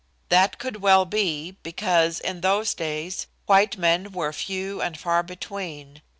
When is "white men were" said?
3.45-4.33